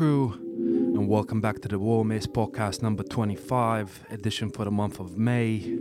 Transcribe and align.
Crew, 0.00 0.32
and 0.32 1.06
welcome 1.06 1.42
back 1.42 1.60
to 1.60 1.68
the 1.68 1.78
Warmest 1.78 2.32
Podcast 2.32 2.80
number 2.80 3.02
25, 3.02 4.06
edition 4.08 4.48
for 4.48 4.64
the 4.64 4.70
month 4.70 4.98
of 4.98 5.18
May. 5.18 5.76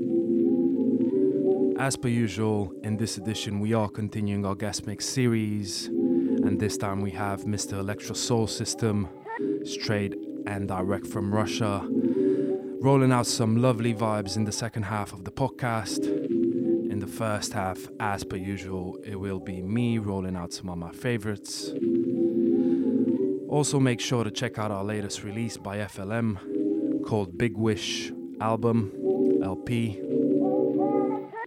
As 1.80 1.96
per 1.96 2.10
usual, 2.10 2.74
in 2.84 2.98
this 2.98 3.16
edition, 3.16 3.62
we 3.62 3.74
are 3.74 3.88
continuing 3.88 4.46
our 4.46 4.56
guest 4.56 4.86
mix 4.86 5.06
series, 5.06 5.86
and 5.86 6.60
this 6.60 6.76
time 6.76 7.00
we 7.00 7.12
have 7.12 7.46
Mr. 7.46 7.80
Electro 7.80 8.14
Soul 8.14 8.48
System, 8.48 9.08
straight 9.64 10.16
and 10.46 10.68
direct 10.68 11.08
from 11.08 11.34
Russia, 11.34 11.88
rolling 12.82 13.14
out 13.14 13.26
some 13.26 13.62
lovely 13.62 13.94
vibes 13.94 14.36
in 14.36 14.44
the 14.44 14.52
second 14.52 14.84
half 14.84 15.14
of 15.14 15.24
the 15.24 15.32
podcast. 15.32 16.04
In 16.92 17.00
the 17.00 17.08
first 17.08 17.54
half, 17.54 17.88
as 18.02 18.26
per 18.26 18.36
usual, 18.36 18.98
it 19.06 19.16
will 19.18 19.40
be 19.40 19.62
me 19.62 19.98
rolling 19.98 20.36
out 20.36 20.52
some 20.52 20.68
of 20.68 20.78
my 20.78 20.92
favorites. 20.92 21.72
Also, 23.50 23.80
make 23.80 24.00
sure 24.00 24.24
to 24.24 24.30
check 24.30 24.60
out 24.60 24.70
our 24.70 24.84
latest 24.84 25.24
release 25.24 25.58
by 25.58 25.78
FLM 25.78 27.04
called 27.04 27.36
Big 27.36 27.58
Wish 27.58 28.12
Album 28.40 28.92
LP, 29.44 30.00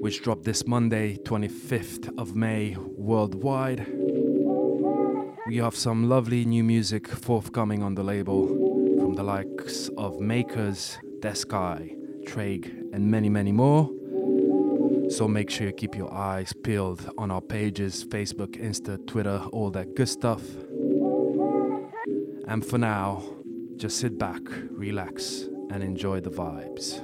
which 0.01 0.20
dropped 0.20 0.42
this 0.42 0.66
Monday, 0.66 1.16
25th 1.19 2.12
of 2.19 2.34
May, 2.34 2.77
worldwide. 2.97 3.87
We 5.47 5.59
have 5.59 5.77
some 5.77 6.08
lovely 6.08 6.45
new 6.45 6.64
music 6.64 7.06
forthcoming 7.06 7.84
on 7.84 7.95
the 7.95 8.03
label 8.03 8.48
from 8.98 9.14
the 9.14 9.23
likes 9.23 9.89
of 9.97 10.19
Makers, 10.19 10.98
Deskai, 11.20 12.27
Traig, 12.27 12.67
and 12.92 13.12
many, 13.12 13.28
many 13.28 13.53
more. 13.53 13.89
So 15.08 15.28
make 15.28 15.50
sure 15.50 15.69
you 15.69 15.73
keep 15.73 15.95
your 15.95 16.12
eyes 16.12 16.53
peeled 16.53 17.08
on 17.17 17.30
our 17.30 17.41
pages 17.41 18.05
Facebook, 18.05 18.61
Insta, 18.61 19.06
Twitter, 19.06 19.41
all 19.53 19.70
that 19.70 19.95
good 19.95 20.08
stuff. 20.08 20.42
And 22.53 22.62
for 22.62 22.77
now, 22.77 23.22
just 23.77 23.97
sit 23.97 24.19
back, 24.19 24.42
relax, 24.72 25.48
and 25.70 25.83
enjoy 25.83 26.20
the 26.20 26.28
vibes. 26.28 27.00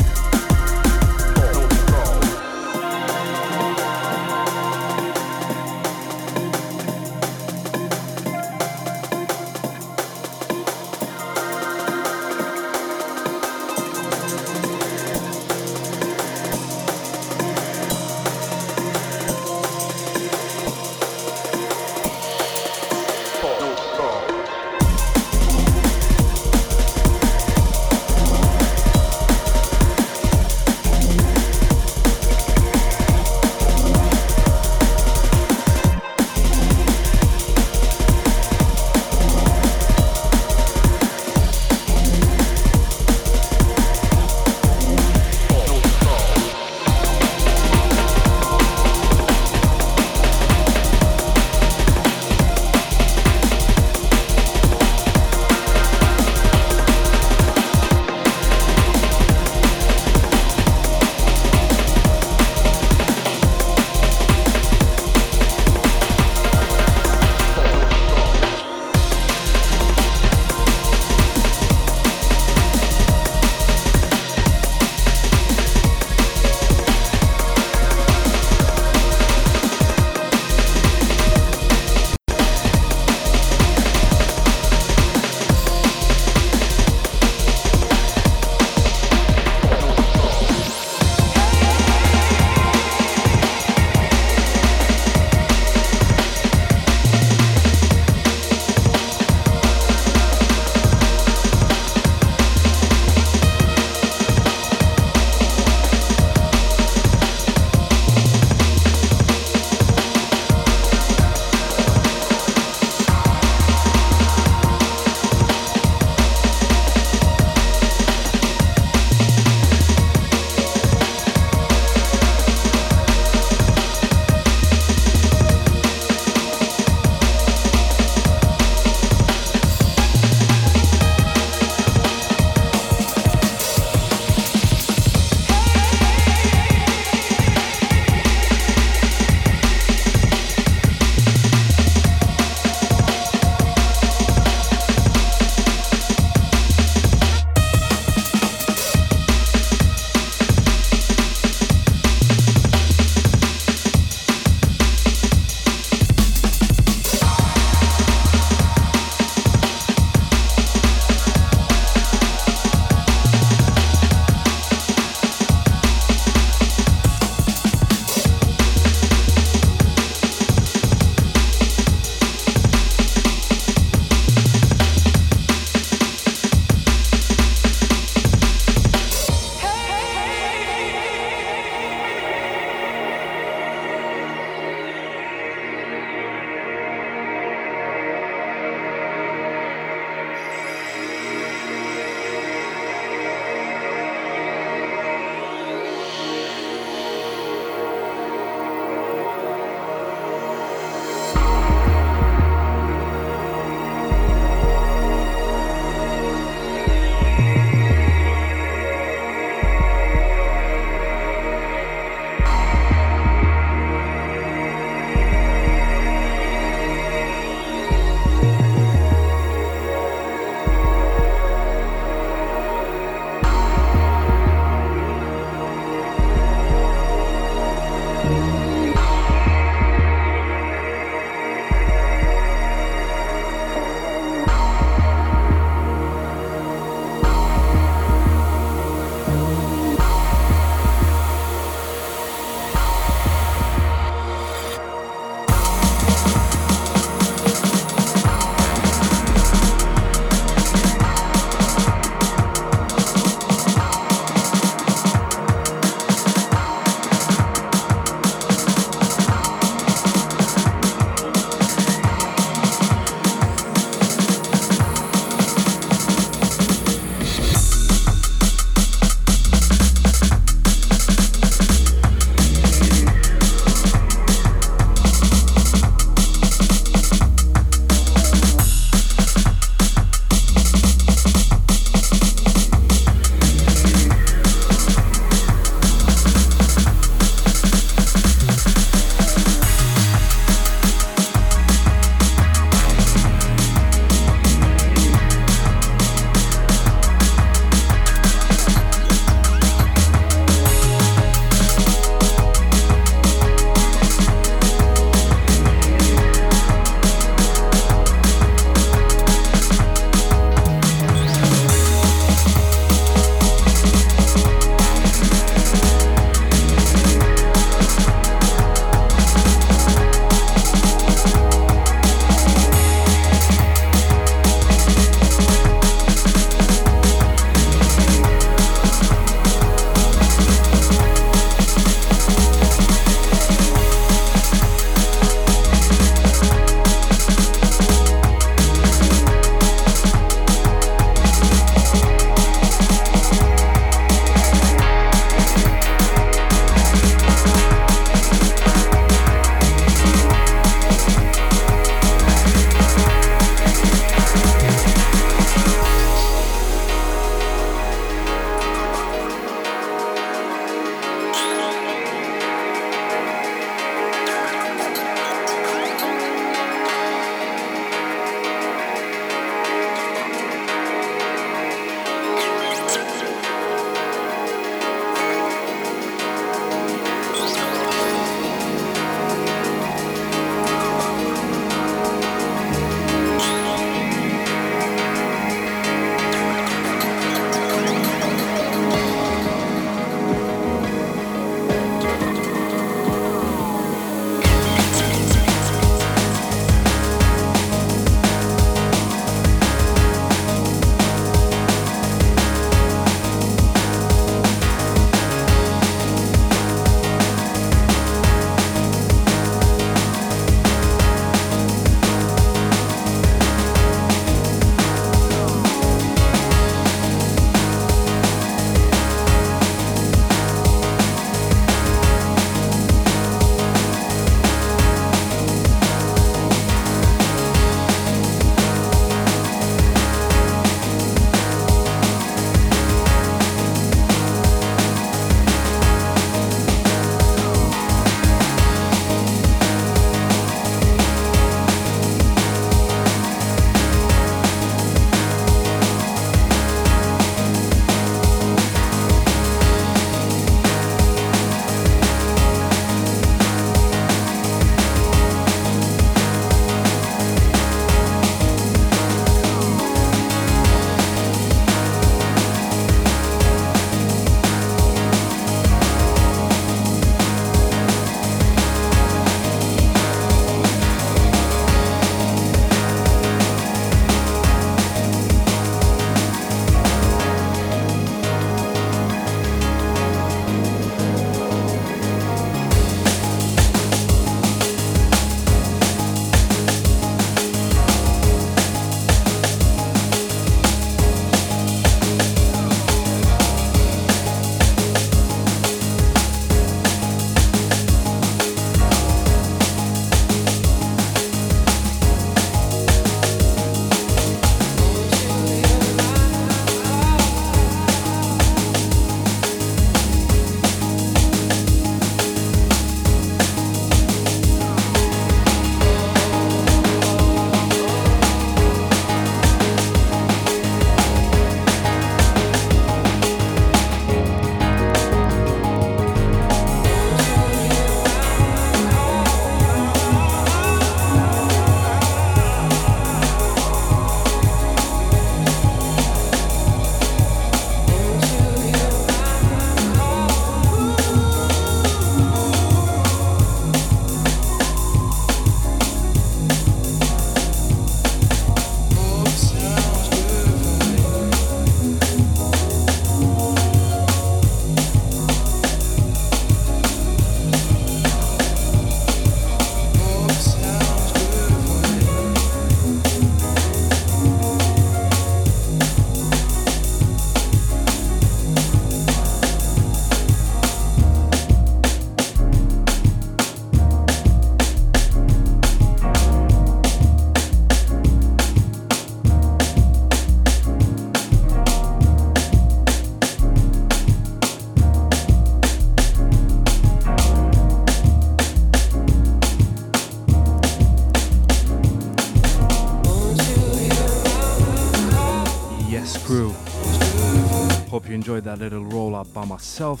That 598.36 598.58
little 598.58 598.84
roll 598.84 599.16
up 599.16 599.32
by 599.32 599.44
myself. 599.44 600.00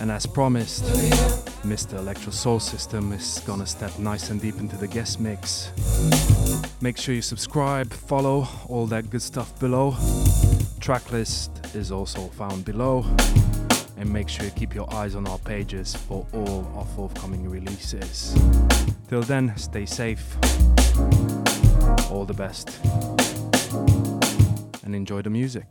And 0.00 0.10
as 0.10 0.26
promised, 0.26 0.84
Mr. 1.64 1.98
Electrosoul 1.98 2.62
System 2.62 3.12
is 3.12 3.42
gonna 3.46 3.66
step 3.66 3.98
nice 3.98 4.30
and 4.30 4.40
deep 4.40 4.58
into 4.60 4.76
the 4.76 4.86
guest 4.86 5.20
mix. 5.20 5.70
Make 6.80 6.96
sure 6.96 7.14
you 7.14 7.20
subscribe, 7.20 7.92
follow, 7.92 8.46
all 8.68 8.86
that 8.86 9.10
good 9.10 9.22
stuff 9.22 9.58
below. 9.58 9.90
Tracklist 10.78 11.74
is 11.74 11.90
also 11.90 12.28
found 12.28 12.64
below. 12.64 13.04
And 13.98 14.10
make 14.10 14.28
sure 14.28 14.46
you 14.46 14.52
keep 14.52 14.74
your 14.74 14.90
eyes 14.94 15.14
on 15.14 15.26
our 15.26 15.38
pages 15.38 15.94
for 15.94 16.26
all 16.32 16.72
our 16.76 16.86
forthcoming 16.96 17.50
releases. 17.50 18.34
Till 19.08 19.22
then, 19.22 19.52
stay 19.56 19.84
safe. 19.84 20.36
All 22.10 22.24
the 22.24 22.34
best. 22.34 22.80
And 24.84 24.94
enjoy 24.94 25.22
the 25.22 25.30
music. 25.30 25.66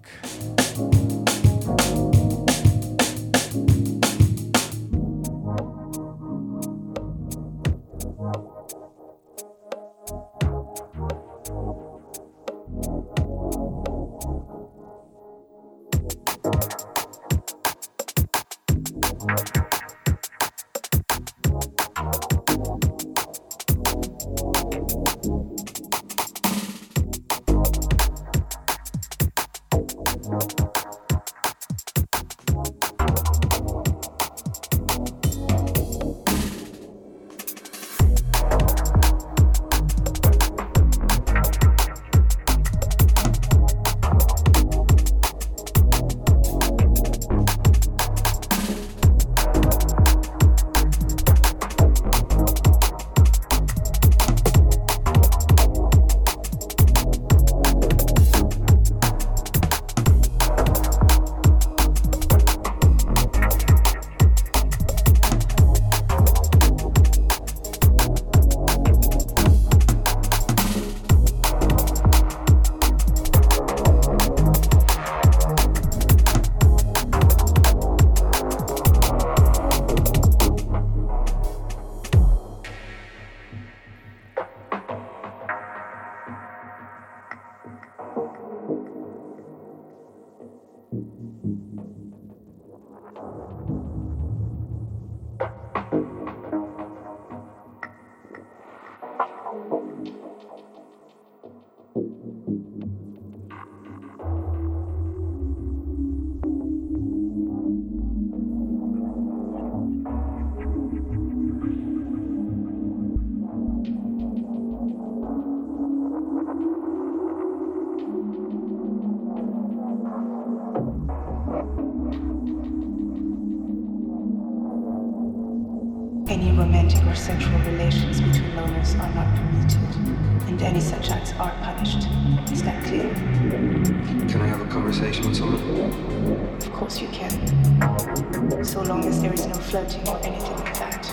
or 139.84 140.18
anything 140.24 140.56
like 140.56 140.80
that. 140.80 141.04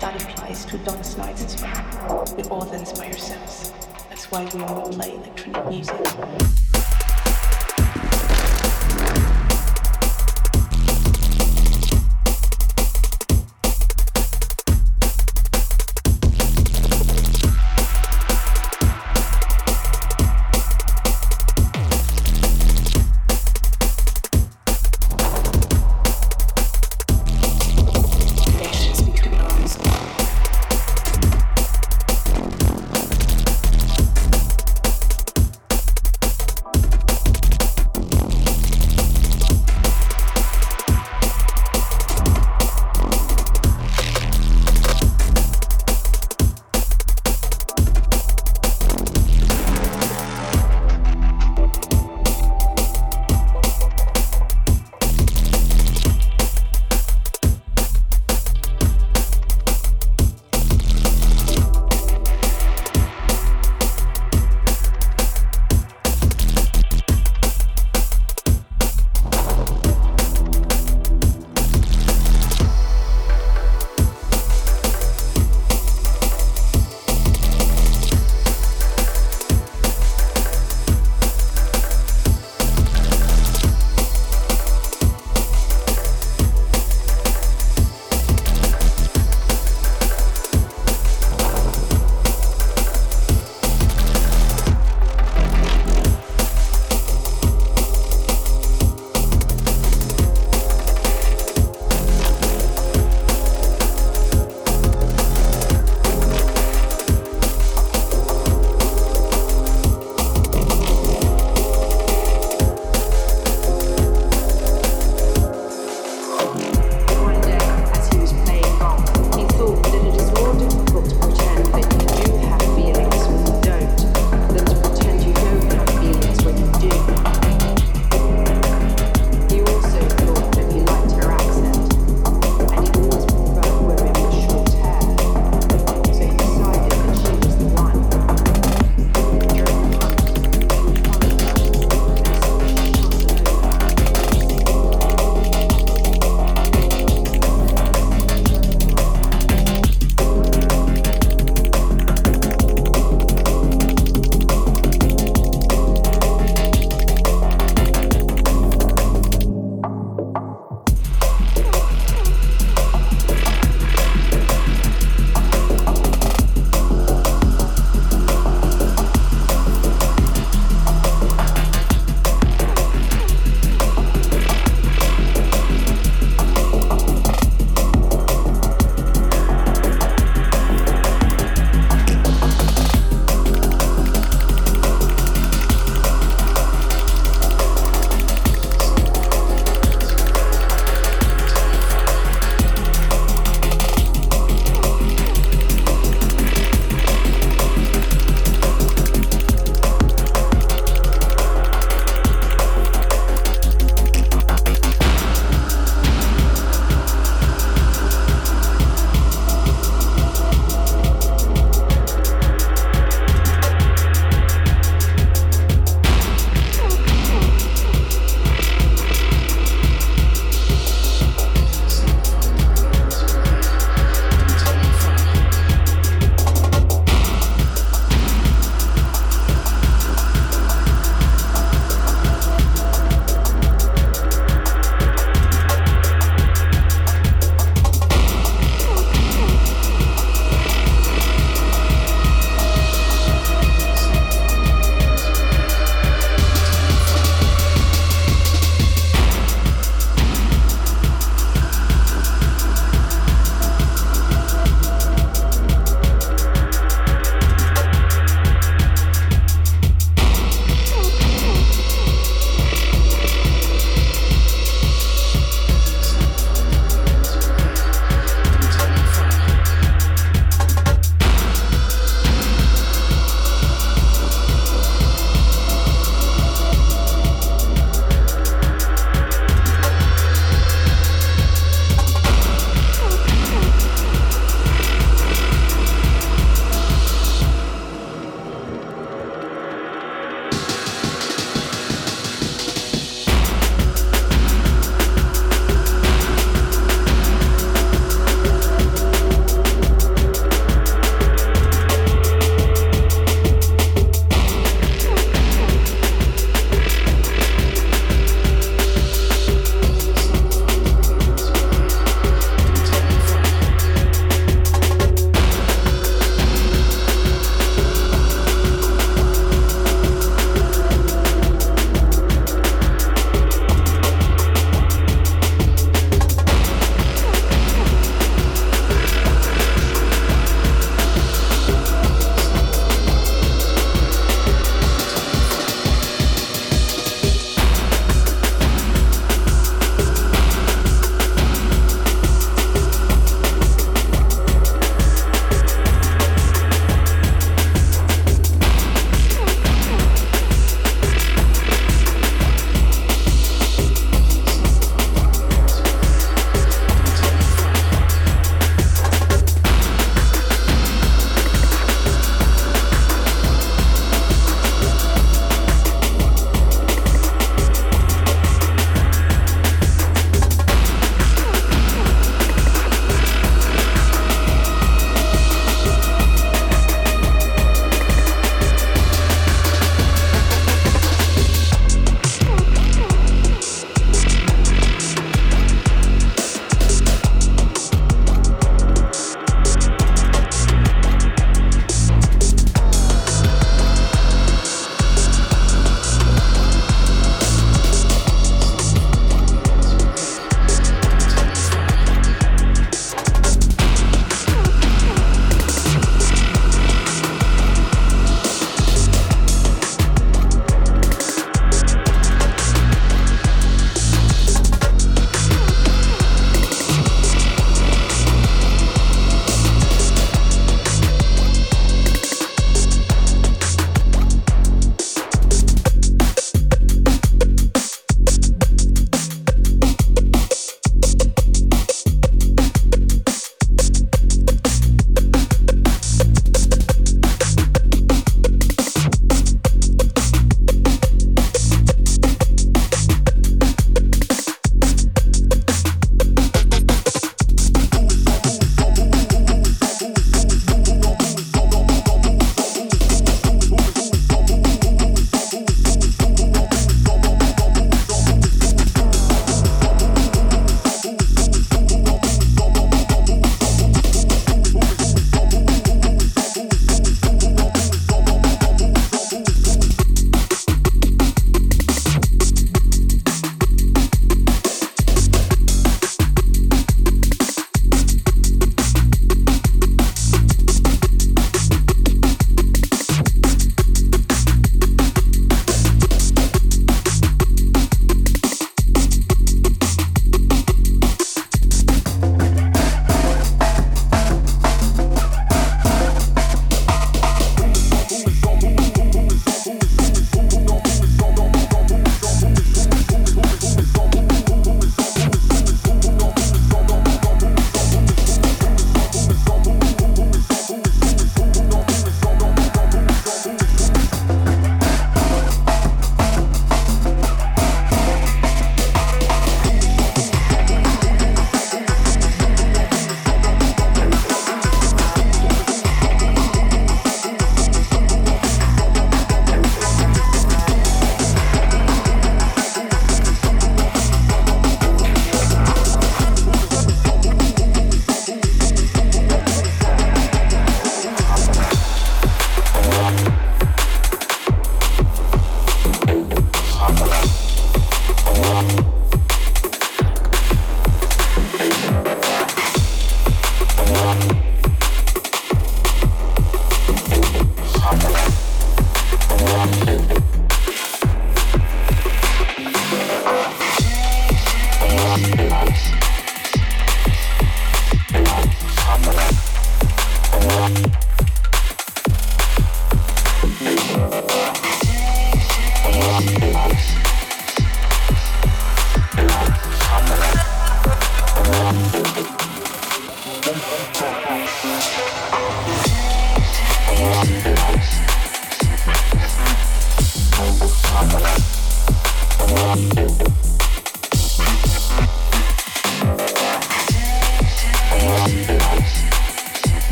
That 0.00 0.22
applies 0.22 0.64
to 0.66 0.78
dance 0.78 1.16
nights 1.16 1.44
as 1.44 1.60
well. 1.60 2.24
We 2.36 2.44
all 2.44 2.64
dance 2.64 2.92
by 2.92 3.06
ourselves. 3.06 3.72
That's 4.08 4.30
why 4.30 4.44
we 4.54 4.60
all 4.62 4.88
play 4.92 5.16
electronic 5.16 5.66
music. 5.66 6.69